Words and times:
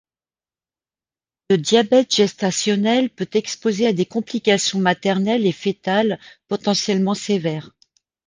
Le 1.51 1.59
diabète 1.59 2.15
gestationnel 2.15 3.11
peut 3.11 3.29
exposer 3.33 3.85
à 3.85 3.93
des 3.93 4.07
complications 4.07 4.79
maternelles 4.79 5.45
et 5.45 5.51
fœtales 5.51 6.19
potentiellement 6.47 7.13
sévères. 7.13 7.69